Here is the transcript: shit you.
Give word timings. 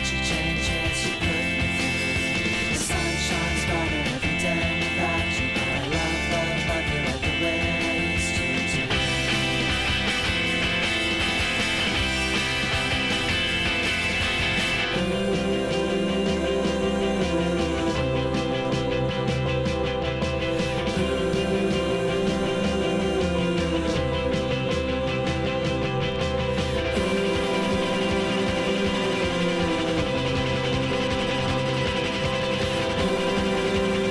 shit 0.00 0.46
you. 0.46 0.51